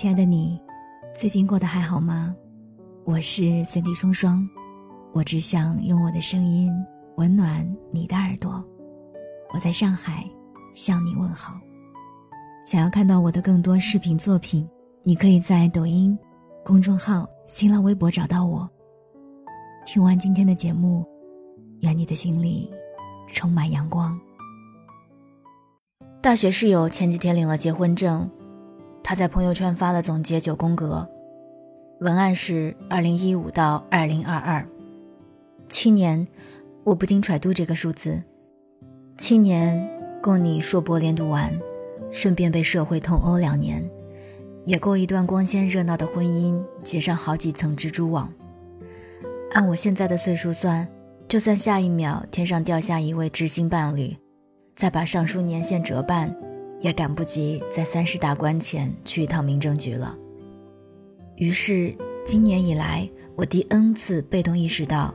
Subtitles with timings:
[0.00, 0.56] 亲爱的你，
[1.12, 2.32] 最近过得还好吗？
[3.04, 4.48] 我是三 D 双双，
[5.12, 6.72] 我只想用我的声音
[7.16, 8.64] 温暖你的耳朵。
[9.52, 10.24] 我在上海
[10.72, 11.60] 向你问好。
[12.64, 14.64] 想要看到我的更多视频作品，
[15.02, 16.16] 你可以在抖音、
[16.64, 18.70] 公众号、新浪微博找到我。
[19.84, 21.04] 听完今天的节目，
[21.80, 22.70] 愿你的心里
[23.26, 24.16] 充满阳光。
[26.22, 28.30] 大学室友前几天领了结婚证，
[29.08, 31.08] 他在朋友圈发了总结九宫格。
[32.00, 34.68] 文案是二零一五到二零二二，
[35.66, 36.28] 七年，
[36.84, 38.22] 我不禁揣度这个数字，
[39.16, 41.50] 七年够你硕博连读完，
[42.12, 43.82] 顺便被社会痛殴两年，
[44.66, 48.30] 也够一段光鲜热闹的婚姻结上好几层蜘蛛网。
[49.52, 50.86] 按我现在的岁数算，
[51.26, 54.14] 就算下一秒天上掉下一位知心伴侣，
[54.76, 56.36] 再把上述年限折半，
[56.80, 60.16] 也赶不及在三十大关前去一趟民政局了。
[61.36, 65.14] 于是，今年以来，我第 N 次被动意识到，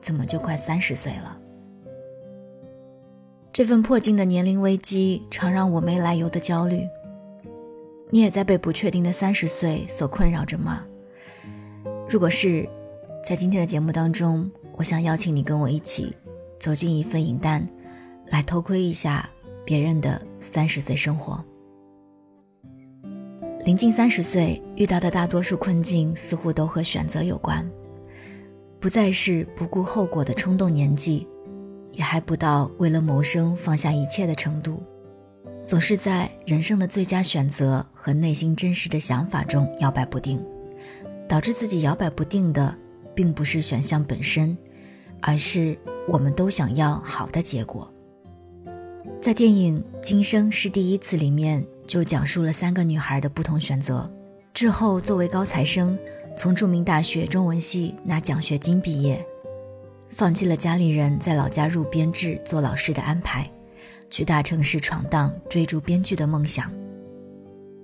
[0.00, 1.38] 怎么就快三十岁了？
[3.52, 6.86] 这份迫近的年龄危机，常让我没来由的焦虑。
[8.10, 10.84] 你也在被不确定的三十岁所困扰着吗？
[12.08, 12.68] 如果是，
[13.26, 16.14] 在今天的节目当中，我想邀请你跟我一起，
[16.58, 17.66] 走进一份影单，
[18.26, 19.28] 来偷窥一下
[19.72, 21.42] 别人的三十岁生活。
[23.64, 27.66] 临近三十岁，遇到的大多数困境似乎都和选择有关，
[28.78, 31.26] 不再是不顾后果的冲动年纪，
[31.92, 34.82] 也还不到为了谋生放下一切的程度，
[35.64, 40.44] 总是在人生的最佳选择和内心真实的想法中摇摆不定，
[41.26, 42.76] 导致自己摇摆不定的，
[43.14, 44.54] 并不是选项本身，
[45.22, 47.90] 而是我们都想要好的结果。
[49.22, 51.64] 在电影《今生是第一次》里面。
[51.86, 54.10] 就讲述了三个女孩的不同选择。
[54.54, 55.96] 之后，作为高材生，
[56.36, 59.24] 从著名大学中文系拿奖学金毕业，
[60.08, 63.48] 放弃了家里人在老家入编制做老师的安排，
[64.08, 66.72] 去大城市闯荡，追逐编剧的梦想。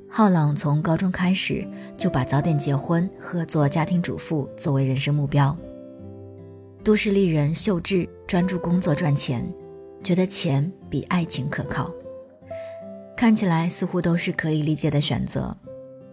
[0.09, 5.55] 浩朗从高中开始就把早点结婚和做家庭主妇作为人生目标。
[6.83, 9.47] 都市丽人秀智专注工作赚钱，
[10.03, 11.93] 觉得钱比爱情可靠。
[13.17, 15.57] 看起来似乎都是可以理解的选择，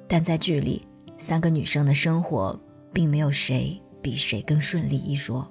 [0.07, 0.87] 但在剧里，
[1.17, 2.59] 三个女生的生活
[2.91, 5.47] 并没有谁比谁更顺利一说。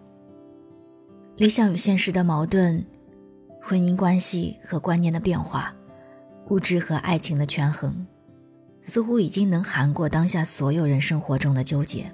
[1.37, 2.85] 理想与现实的矛盾，
[3.63, 5.75] 婚姻关系和观念的变化，
[6.49, 8.07] 物质和爱情的权衡，
[8.83, 12.13] 似乎已经能涵过当下所有人生活中的纠结。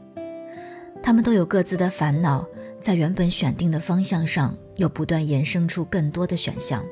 [1.03, 2.47] 他们都有各自的烦恼，
[2.79, 6.83] 在原本选定的方向上，又不断延伸出更多的选项。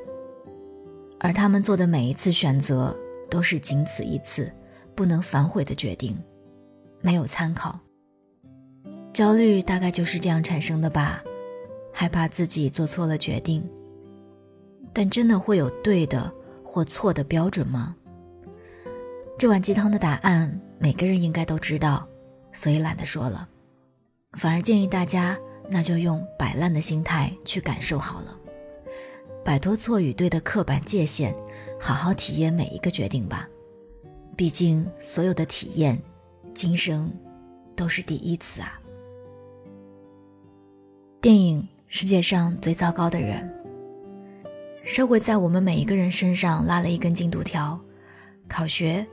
[1.19, 2.95] 而他们做的每一次选择，
[3.31, 4.51] 都是仅此一次，
[4.93, 6.15] 不能反悔的决定，
[7.01, 7.79] 没有参考。
[9.11, 11.23] 焦虑大概就是这样产生的吧，
[11.91, 13.67] 害怕自己做错了决定。
[14.93, 16.31] 但真的会有对的
[16.63, 17.95] 或错的标准吗？
[19.35, 22.07] 这碗鸡汤的答案，每个人应该都知道，
[22.53, 23.49] 所以懒得说了，
[24.33, 25.37] 反而建议大家，
[25.69, 28.35] 那就用摆烂的心态去感受好了。
[29.45, 31.33] 摆脱错与对的刻板界限，
[31.79, 33.47] 好好体验每一个决定吧。
[34.35, 36.01] 毕竟，所有的体验，
[36.53, 37.11] 今生
[37.75, 38.79] 都是第一次啊。
[41.21, 43.49] 电影《世界上最糟糕的人》，
[44.85, 47.79] 社会在我们每一个人身上拉了一根进度条：
[48.47, 49.05] 考学、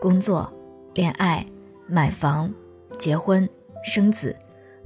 [0.00, 0.52] 工作、
[0.94, 1.46] 恋爱、
[1.86, 2.52] 买房、
[2.98, 3.48] 结婚、
[3.84, 4.36] 生子，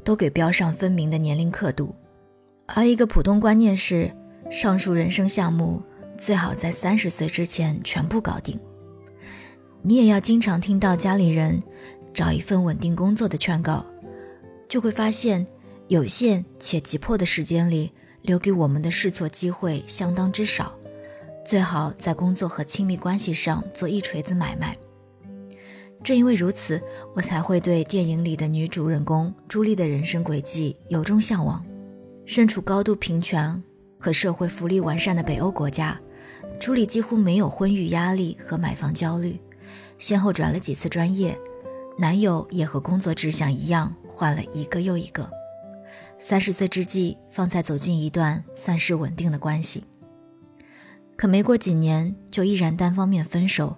[0.06, 1.94] 都给标上分明的年龄刻度。
[2.64, 4.10] 而一个普通观念是。
[4.48, 5.82] 上述人生项目
[6.16, 8.56] 最好在三十岁之前全部搞定。
[9.82, 11.60] 你也要经常听到家里人
[12.14, 13.84] 找一份稳定工作的劝告，
[14.68, 15.44] 就会发现
[15.88, 17.90] 有限且急迫的时间里
[18.22, 20.72] 留给我们的试错机会相当之少。
[21.44, 24.76] 最好在工作和亲密关系上做一锤子买卖。
[26.06, 26.80] 正因为如此，
[27.16, 31.60] 我才会对电影里的女主人公朱莉的人生轨迹由衷向往。
[32.24, 33.60] 身处高度平权。
[33.98, 36.00] 和社会福利完善的北欧国家，
[36.60, 39.40] 朱莉几乎没有婚育压力和买房焦虑，
[39.98, 41.36] 先后转了几次专业，
[41.98, 45.28] 男友也和工作志向一样换了一个又一个。
[46.20, 49.82] 三十岁之际，方才走进一段算是稳定的关系。
[51.16, 53.76] 可没过几年，就毅然单方面分手，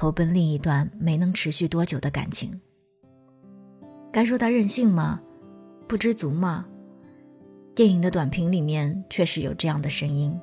[0.00, 2.58] 投奔另一段没能持续多久的感情。
[4.10, 5.20] 该说他任性吗？
[5.86, 6.66] 不知足吗？
[7.74, 10.34] 电影的短评里面确实有这样的声音，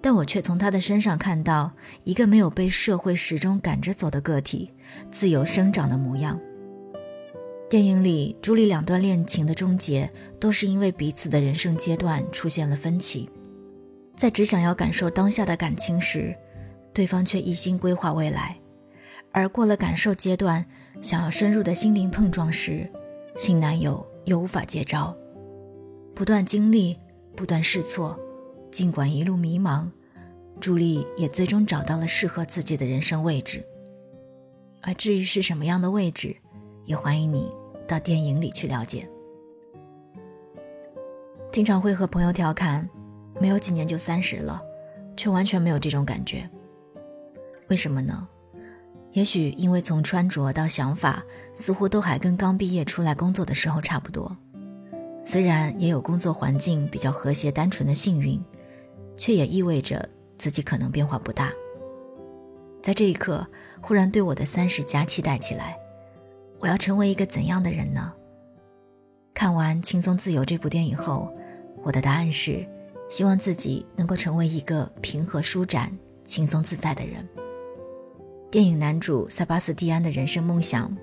[0.00, 1.70] 但我却从他的身上看到
[2.04, 4.72] 一个没有被社会始终赶着走的个体
[5.10, 6.40] 自由生长的模样。
[7.68, 10.10] 电影里，朱莉两段恋情的终结
[10.40, 13.28] 都是因为彼此的人生阶段出现了分歧，
[14.16, 16.34] 在只想要感受当下的感情时，
[16.94, 18.56] 对方却一心规划未来；
[19.32, 20.64] 而过了感受阶段，
[21.00, 22.88] 想要深入的心灵碰撞时，
[23.34, 25.16] 新男友又无法接招。
[26.14, 26.98] 不断经历，
[27.34, 28.18] 不断试错，
[28.70, 29.88] 尽管一路迷茫，
[30.60, 33.64] 朱莉也最终找到了适合自己的人生位置。
[34.82, 36.36] 而至于是什么样的位置，
[36.84, 37.50] 也欢迎你。
[37.84, 39.06] 到电影里去了解。
[41.50, 42.88] 经常会和朋友调侃，
[43.38, 44.62] 没有几年就三十了，
[45.14, 46.48] 却完全没有这种感觉。
[47.68, 48.26] 为什么呢？
[49.12, 51.22] 也许因为从穿着到想法，
[51.54, 54.34] 似乎都还跟刚毕业出来工作的时候差不多。
[55.22, 58.42] 虽然也有工作环境比较和谐、单纯的幸运，
[59.16, 61.52] 却也意味着自己可能变化不大。
[62.82, 63.46] 在这一刻，
[63.80, 65.76] 忽然对我的三十加期待起来。
[66.58, 68.12] 我要成为一个怎样的人呢？
[69.34, 71.32] 看完《轻松自由》这部电影后，
[71.82, 72.66] 我的答案是：
[73.08, 77.28] 希望自己能够成为一个平和舒展、轻松自在的人。
[78.52, 80.94] 电影男主塞巴斯蒂安的人生梦想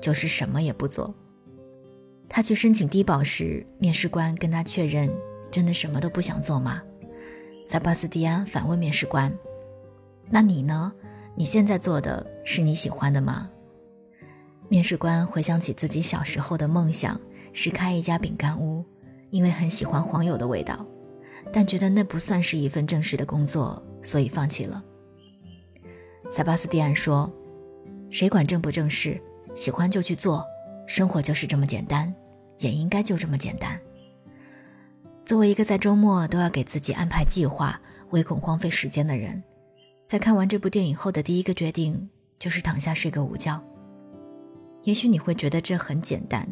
[0.00, 1.12] 就是什么也不做。
[2.28, 5.12] 他去申请低保时，面试官跟他确认
[5.50, 6.80] ：“真的什么都不想做吗？”
[7.66, 9.36] 塞巴斯蒂安反问面试官
[10.30, 10.92] ：“那你呢？
[11.34, 13.50] 你现在做的是你喜欢的吗？”
[14.70, 17.20] 面试官回想起自己小时候的梦想
[17.52, 18.84] 是开一家饼干屋，
[19.32, 20.86] 因为很喜欢黄油的味道，
[21.52, 24.84] 但觉得那不算是一份正式的工作，所以放弃了。
[26.34, 27.30] 塞巴斯蒂安说
[28.08, 29.20] ：“谁管正不正式？
[29.54, 30.42] 喜欢就去做，
[30.86, 32.10] 生活就是这么简单，
[32.60, 33.78] 也应该就这么简单。”
[35.26, 37.78] 作为一个在周末都要给自己安排计划、
[38.12, 39.42] 唯恐荒废时间的人，
[40.06, 42.08] 在看完这部电影后的第一个决定
[42.38, 43.62] 就是躺下睡个午觉。
[44.84, 46.48] 也许你会觉得这很简单，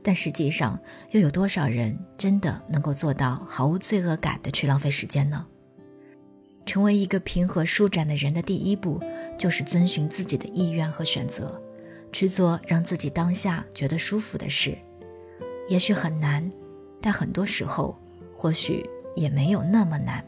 [0.00, 0.78] 但实际上
[1.10, 5.44] 又有多少人真的能够做到毫无罪恶感的去浪费时间呢？
[6.68, 9.00] 成为一个平和舒展的人的第一步，
[9.38, 11.58] 就是遵循自己的意愿和选择，
[12.12, 14.76] 去做让自己当下觉得舒服的事。
[15.66, 16.52] 也许很难，
[17.00, 17.96] 但很多时候
[18.36, 18.84] 或许
[19.16, 20.22] 也没有那么难。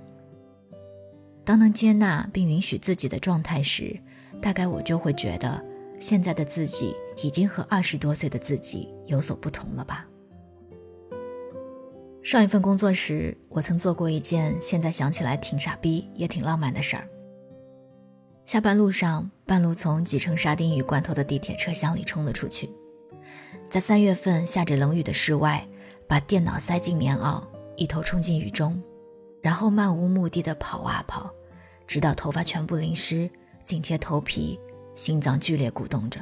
[1.44, 4.00] 当能接纳并允许自己的状态时，
[4.40, 5.62] 大概我就会觉得。
[5.98, 10.08] 现在的自己已经和二十多岁的自己有所不同了吧？
[12.22, 17.08] 上一份工作时，我曾做过一件现在想起来挺傻逼也挺浪漫的事儿。
[18.44, 22.68] 下班路上，半路从挤成沙丁鱼罐头的地铁车厢里冲了出去，
[23.68, 25.66] 在三月份下着冷雨的室外，
[26.06, 27.42] 把电脑塞进棉袄，
[27.76, 28.80] 一头冲进雨中，
[29.40, 31.32] 然后漫无目的的跑啊跑，
[31.86, 33.30] 直到头发全部淋湿，
[33.64, 34.58] 紧贴头皮。
[34.96, 36.20] 心脏剧烈鼓动着。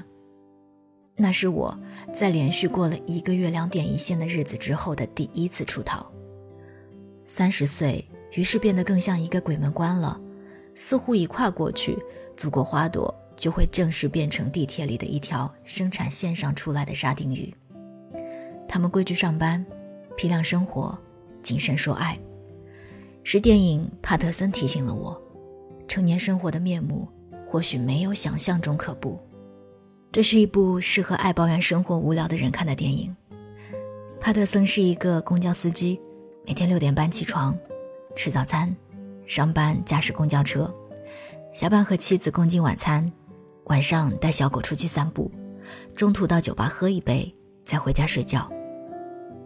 [1.21, 1.77] 那是我
[2.15, 6.09] 在连续过了一个月两点一线的日子之后的第一次出逃。
[7.27, 10.19] 三十岁，于是变得更像一个鬼门关了，
[10.77, 11.99] 似乎一跨过去，
[12.37, 17.53] 祖国花朵就会正式变成地铁里的一条生产线上出来的沙丁鱼。
[18.69, 19.67] 他们规矩上班，
[20.17, 20.97] 批量生活，
[21.43, 22.19] 谨慎说爱。
[23.25, 25.21] 是电影帕特森提醒了我，
[25.89, 27.09] 成年生活的面目。
[27.51, 29.19] 或许没有想象中可怖。
[30.11, 33.15] 这是一部适合爱抱怨生活无聊的人看的电影。
[34.19, 36.01] 帕特森是一个公交司机，
[36.47, 37.57] 每天六点半起床，
[38.17, 38.75] 吃早餐，
[39.27, 40.73] 上班驾驶公交车，
[41.53, 43.11] 下班和妻子共进晚餐，
[43.65, 45.31] 晚上带小狗出去散步，
[45.95, 47.33] 中途到酒吧喝一杯，
[47.65, 48.51] 再回家睡觉。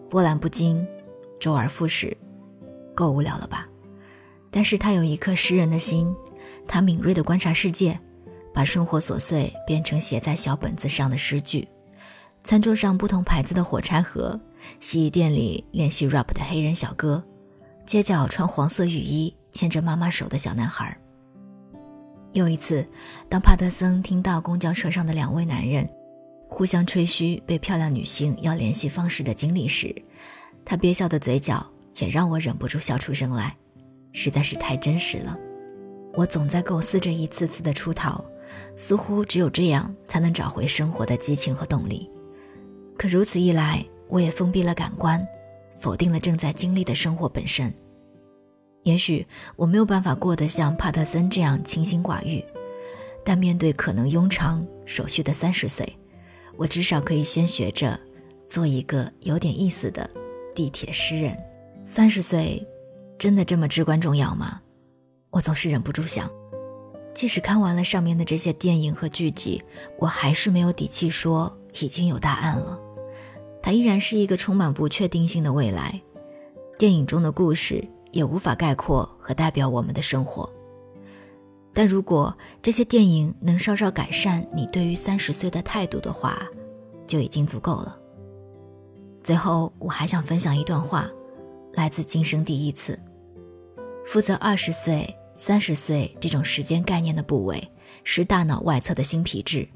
[0.08, 0.86] 波澜不惊，
[1.40, 2.16] 周而复始，
[2.94, 3.68] 够无聊了吧？
[4.50, 6.14] 但是他有一颗诗人的心。
[6.68, 7.98] 他敏锐地观察世界，
[8.54, 11.66] 把生活琐碎变成写在小本子上的诗句。
[12.44, 14.38] 餐桌上不同牌子的火柴盒，
[14.80, 17.22] 洗衣店里练习 rap 的黑人小哥，
[17.86, 20.96] 街角穿黄色雨衣牵着妈妈手的小男孩。
[22.32, 22.86] 又一次，
[23.28, 25.88] 当帕特森听到公交车上的两位男人
[26.48, 29.94] 互相吹嘘被漂亮女性要联系方式的经历时，
[30.64, 31.64] 他憋笑的嘴角
[31.98, 33.56] 也让我忍不住笑出声来，
[34.12, 35.38] 实在是太真实了。
[36.14, 38.24] 我总在构思着一次次的出逃，
[38.76, 42.10] 似乎只有这样才能找回生活的激情和动力。
[42.96, 45.26] 可如此一来，我也封闭了感官，
[45.78, 47.72] 否定了正在经历的生活本身。
[48.84, 52.44] 也许我没有办法过得像帕特森这样清心寡欲，
[53.24, 55.86] 但面对可能庸长守序的三十岁，
[56.56, 57.98] 我至少可以先学着
[58.46, 60.08] 做一个有点意思的
[60.54, 61.36] 地铁诗人。
[61.84, 62.64] 三十岁，
[63.18, 64.60] 真的这么至关重要吗？
[65.30, 66.30] 我总是忍不住想，
[67.14, 69.62] 即使看完了上面的这些电影和剧集，
[69.98, 72.78] 我还是没有底气说已经有答案了。
[73.62, 76.00] 它依然是一个充满不确定性的未来。
[76.78, 80.50] 电影中的故事也无法概括和代表我们的生活。
[81.72, 86.46] 但如果这些电影能稍稍改善你对于三十岁的态度的话，
[87.06, 87.96] 就已经足够了。
[89.22, 91.08] 最后，我还想分享一段话，
[91.74, 92.94] 来自《今生第一次》。
[94.04, 97.60] 负责二十岁、三十岁这种时间概念的部位
[98.04, 99.68] 是大脑外侧的新皮质。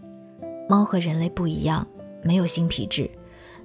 [0.69, 1.85] 猫和人类不一样，
[2.23, 3.11] 没有新皮质，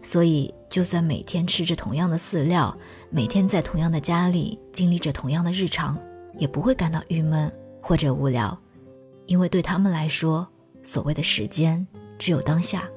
[0.01, 2.75] 所以就算每天吃着同样的饲料，
[3.12, 5.96] 每天在同样的家里经历着同样的日常，
[6.39, 8.60] 也不会感到郁闷或者无聊，
[9.27, 10.48] 因为对他们来说，
[10.81, 11.86] 所谓的时间
[12.17, 12.89] 只有当下。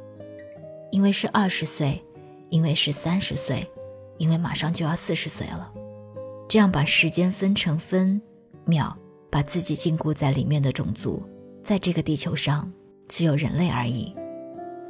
[0.90, 2.02] 因为是二十岁，
[2.48, 3.70] 因为是三十岁，
[4.16, 5.70] 因为马上就要四十岁了。
[6.48, 8.18] 这样把时间分成分
[8.66, 8.96] 秒，
[9.30, 11.22] 把自己禁锢在里面的种族，
[11.62, 12.70] 在这个地球上
[13.08, 14.14] 只有人类而已。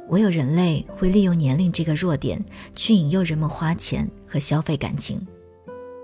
[0.09, 2.43] 唯有人类会利用年龄这个弱点
[2.75, 5.25] 去引诱人们花钱和消费感情，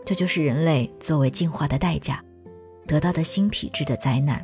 [0.03, 2.23] 这就是人类作为进化的代价
[2.87, 4.43] 得到的新皮质的灾难。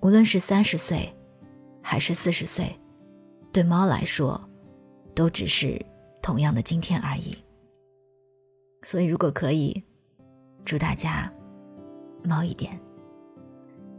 [0.00, 1.12] 无论是三十岁，
[1.80, 2.76] 还是四十岁。
[3.52, 4.40] 对猫来说，
[5.14, 5.80] 都只是
[6.20, 7.36] 同样的今天而已。
[8.82, 9.82] 所以，如果可以，
[10.64, 11.32] 祝大家
[12.28, 12.78] 猫一点。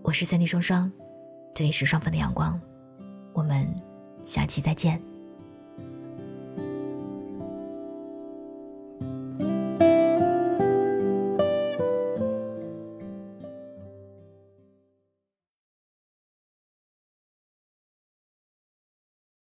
[0.04, 0.92] 我是三 D 双双，
[1.56, 2.62] 这里是双份的阳光，
[3.34, 3.68] 我们
[4.22, 5.02] 下期再见。